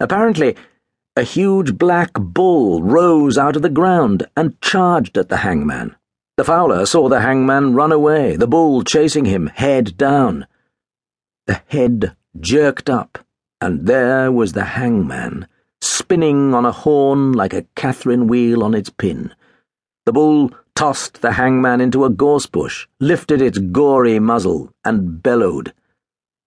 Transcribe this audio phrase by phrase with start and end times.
[0.00, 0.56] Apparently,
[1.14, 5.94] a huge black bull rose out of the ground and charged at the hangman.
[6.38, 10.46] The fowler saw the hangman run away, the bull chasing him, head down.
[11.46, 13.18] The head jerked up,
[13.60, 15.46] and there was the hangman,
[15.82, 19.34] spinning on a horn like a Catherine wheel on its pin.
[20.06, 25.74] The bull tossed the hangman into a gorse bush, lifted its gory muzzle, and bellowed.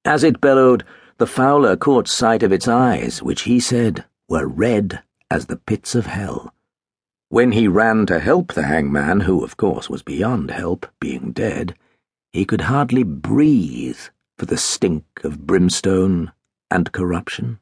[0.05, 0.83] As it bellowed,
[1.17, 5.95] the fowler caught sight of its eyes, which he said were red as the pits
[5.95, 6.53] of hell.
[7.29, 11.75] When he ran to help the hangman, who of course was beyond help, being dead,
[12.31, 13.99] he could hardly breathe
[14.37, 16.31] for the stink of brimstone
[16.69, 17.59] and corruption.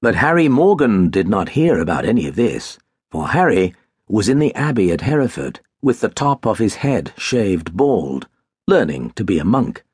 [0.00, 2.78] But Harry Morgan did not hear about any of this,
[3.10, 3.74] for Harry
[4.08, 8.28] was in the abbey at Hereford, with the top of his head shaved bald,
[8.66, 9.84] learning to be a monk.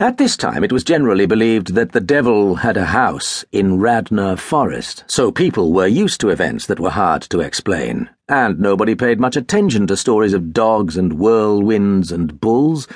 [0.00, 4.34] At this time, it was generally believed that the devil had a house in Radnor
[4.34, 9.20] Forest, so people were used to events that were hard to explain, and nobody paid
[9.20, 12.88] much attention to stories of dogs and whirlwinds and bulls.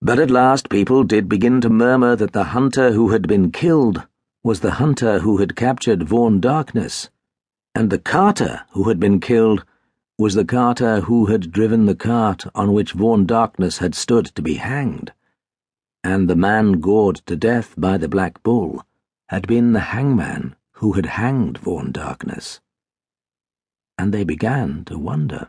[0.00, 4.06] But at last, people did begin to murmur that the hunter who had been killed
[4.42, 7.10] was the hunter who had captured Vaughan Darkness,
[7.74, 9.66] and the carter who had been killed
[10.18, 14.40] was the carter who had driven the cart on which Vaughan Darkness had stood to
[14.40, 15.12] be hanged
[16.06, 18.84] and the man gored to death by the Black Bull
[19.28, 22.60] had been the hangman who had hanged Vaughan Darkness.
[23.98, 25.48] And they began to wonder.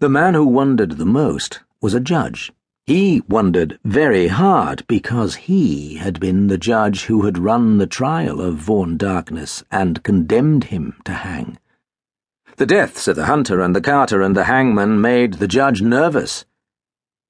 [0.00, 2.50] The man who wondered the most was a judge.
[2.86, 8.40] He wondered very hard because he had been the judge who had run the trial
[8.40, 11.56] of Vaughan Darkness and condemned him to hang.
[12.56, 16.44] The deaths of the hunter and the carter and the hangman made the judge nervous.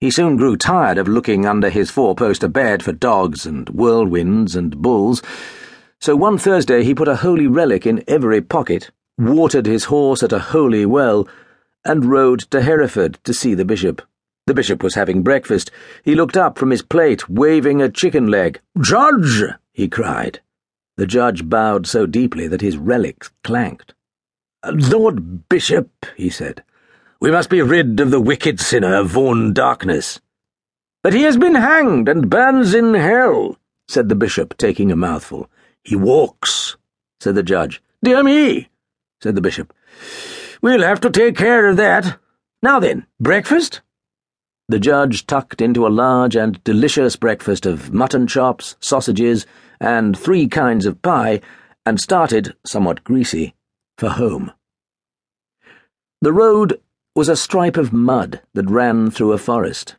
[0.01, 4.57] He soon grew tired of looking under his four poster bed for dogs and whirlwinds
[4.57, 5.23] and bulls,
[6.01, 10.33] so one Thursday he put a holy relic in every pocket, watered his horse at
[10.33, 11.29] a holy well,
[11.85, 14.01] and rode to Hereford to see the bishop.
[14.47, 15.71] The bishop was having breakfast.
[16.03, 18.59] He looked up from his plate, waving a chicken leg.
[18.81, 19.45] Judge!
[19.71, 20.41] he cried.
[20.97, 23.93] The judge bowed so deeply that his relics clanked.
[24.65, 26.65] Lord Bishop, he said.
[27.23, 30.21] We must be rid of the wicked sinner Vaughan Darkness.
[31.03, 33.59] But he has been hanged and burns in hell,
[33.89, 35.51] said the bishop, taking a mouthful.
[35.85, 36.77] He walks,
[37.21, 37.83] said the judge.
[38.03, 38.71] Dear me,
[39.23, 39.75] said the bishop.
[40.63, 42.19] We'll have to take care of that.
[42.63, 43.83] Now then, breakfast?
[44.71, 49.45] The judge tucked into a large and delicious breakfast of mutton chops, sausages,
[49.79, 51.43] and three kinds of pie,
[51.85, 53.55] and started, somewhat greasy,
[53.99, 54.53] for home.
[56.23, 56.81] The road
[57.21, 59.89] was a stripe of mud that ran through a forest.